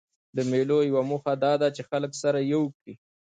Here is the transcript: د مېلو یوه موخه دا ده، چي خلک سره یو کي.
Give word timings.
د 0.35 0.37
مېلو 0.51 0.77
یوه 0.89 1.01
موخه 1.09 1.33
دا 1.43 1.53
ده، 1.61 1.67
چي 1.75 1.81
خلک 1.89 2.11
سره 2.21 2.39
یو 2.53 2.63
کي. 2.81 2.93